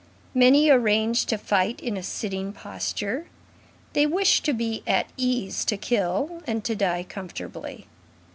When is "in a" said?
1.79-2.01